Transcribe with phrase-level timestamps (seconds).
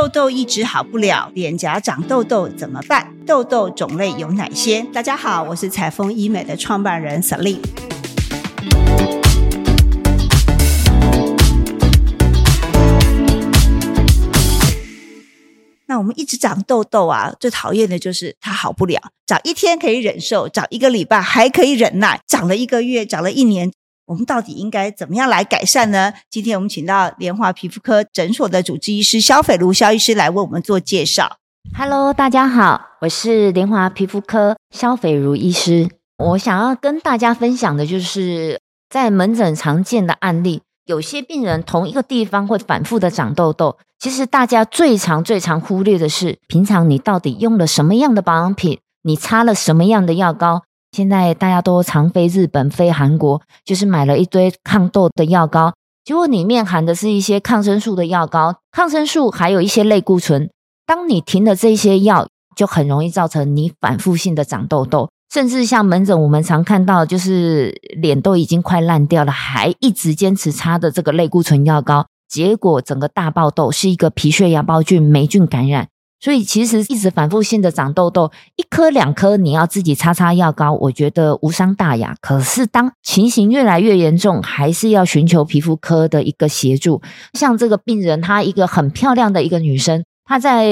[0.00, 3.12] 痘痘一直好不了，脸颊长痘痘怎么办？
[3.26, 4.80] 痘痘种类有哪些？
[4.92, 7.58] 大家好，我是彩丰医美的创办人 Celine。
[15.86, 19.00] 那我们一直长痘痘啊，最讨厌的就是它好不了。
[19.26, 23.72] 长一天可以忍受，长一个礼拜还可以忍耐，长了一个月，长了一年，
[24.08, 26.14] 我们到底应该怎么样来改善呢？
[26.30, 31.36] 今天我们请到莲华皮肤科诊所的主治医师肖斐如肖医师来为我们做介绍。
[31.76, 35.90] Hello，大家好，我是莲华皮肤科肖斐如医师。
[36.16, 43.76] 我想要跟大家分享的就是在门诊常见的案例，有些病人同一个地方会反复的长痘痘。
[43.98, 50.62] 其实大家最常、最常忽略的是，平常你到底用了什么样的保养品，你擦了什么样的药膏。
[50.92, 55.74] 现在大家都常飞日本、飞韩国，就是买了一堆抗痘的药膏，
[56.04, 60.50] 结果里面含的是一些抗生素的药膏，抗生素还有一些类固醇。
[60.86, 75.88] 当你停了这些药，就很容易造成你反复性的长痘痘，甚至像门诊我们常看到，就是脸都已经快烂掉了，还一直坚持擦的这个类固醇药膏，结果整个大爆痘是一个皮屑芽孢菌霉菌感染。
[76.20, 82.16] 所以其实一直反复性的长痘痘，一颗两颗你要自己擦擦药膏，我觉得无伤大雅。
[82.20, 87.00] 可是当情形越来越严重，还是要寻求皮肤科的一个协助。
[87.34, 90.04] 像这个病人，她一个很漂亮的一个女生。
[90.24, 90.68] 她在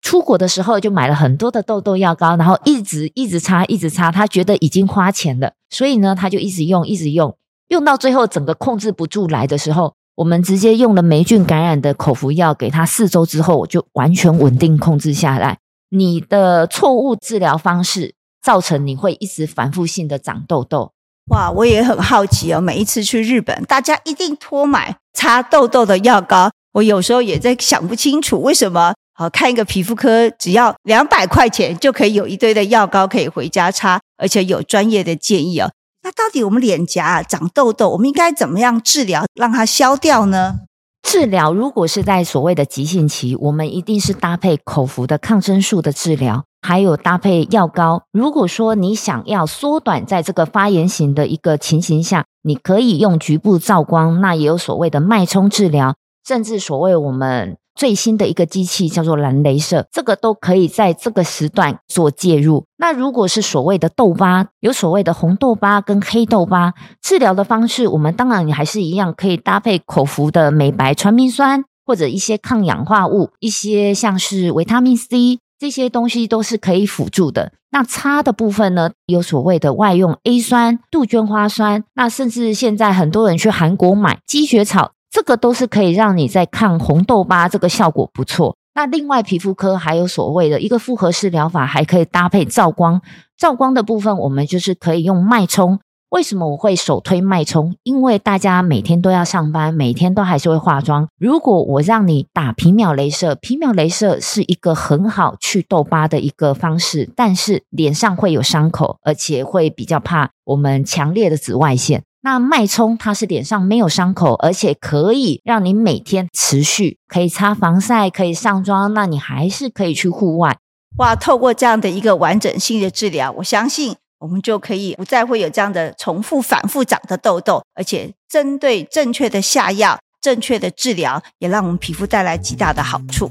[0.00, 4.10] 出国的时候就买了很多的痘痘药膏，然后一直一直擦，一直擦。
[4.10, 7.36] 她觉得已经花钱了，所以呢，她就一直用，一直用，
[7.68, 15.58] 用到最后整个控制不住来的时候，我们直接用了霉菌感染的口服药给他，四周之后就完全稳定控制下来。
[15.90, 20.92] 你的错误治疗方式造成你会一直反复性的长痘痘。
[21.30, 26.50] 哇，我也很好奇哦，每一次去日本，大家一定托买擦痘痘的药膏。
[26.72, 35.70] 我有时候也在想不清楚，为什么好看一个皮肤科只要两百块钱就可以有一堆的药膏可以回家擦，而且有专业的建议哦。
[36.02, 40.60] 那到底我们脸颊长痘痘，我们应该怎么样治疗让它消掉呢？
[41.02, 48.02] 治疗如果是在所谓的急性期，我们一定是搭配口服的抗生素的治疗，还有搭配药膏。
[48.12, 55.94] 如果说你想要缩短在这个发炎型的一个情形下，你可以用局部照光，那也有所谓的脉冲治疗。
[56.26, 62.64] 甚至所谓我们最新的一个机器叫做蓝镭射，这个都可以在这个时段做介入。
[62.76, 77.52] 那如果是所谓的痘疤，有所谓的红痘疤跟黑痘疤，治疗的方式，我们当然也还是一样，可以搭配口服的美白传明酸或者一些抗氧化物，一些像是维他命 C 这些东西都是可以辅助的。
[77.70, 84.92] 那擦的部分呢，有所谓的外用 A 酸、杜鹃花酸，那甚至现在很多人去韩国买积雪草。
[85.12, 88.56] 这个都是可以让你在抗红痘疤，这个效果不错。
[88.74, 93.02] 那另外皮肤科还有所谓的一个复合式疗法，还可以搭配照光。
[93.36, 95.78] 照光的部分，我们就是可以用脉冲。
[96.08, 97.74] 为什么我会首推脉冲？
[97.82, 101.06] 因为大家每天都要上班，每天都还是会化妆。
[101.18, 112.02] 如果我让你打皮秒镭射，皮秒镭射是一个很好去痘疤的一个方式，但是脸上会有伤口，而且会比较怕我们强烈的紫外线。
[112.22, 120.56] 那脉冲它是脸上没有伤口，而且可以让你每天持续可以擦防晒，可以上妆，那你还是可以去户外。
[120.98, 133.30] 哇，透过这样的一个完整性的治疗，我相信我们就可以不再会有这样的重复反复长的痘痘，而且针对正确的下药、正确的治疗，也让我们皮肤带来极大的好处。